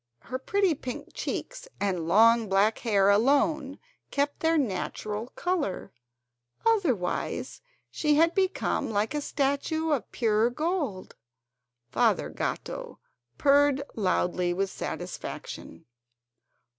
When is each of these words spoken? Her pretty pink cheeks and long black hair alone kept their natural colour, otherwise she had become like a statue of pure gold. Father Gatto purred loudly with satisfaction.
Her 0.21 0.39
pretty 0.39 0.73
pink 0.73 1.09
cheeks 1.13 1.67
and 1.79 2.07
long 2.07 2.49
black 2.49 2.79
hair 2.79 3.11
alone 3.11 3.77
kept 4.09 4.39
their 4.39 4.57
natural 4.57 5.27
colour, 5.35 5.93
otherwise 6.65 7.61
she 7.91 8.15
had 8.15 8.33
become 8.33 8.89
like 8.89 9.13
a 9.13 9.21
statue 9.21 9.91
of 9.91 10.11
pure 10.11 10.49
gold. 10.49 11.15
Father 11.91 12.29
Gatto 12.31 12.97
purred 13.37 13.83
loudly 13.95 14.55
with 14.55 14.71
satisfaction. 14.71 15.85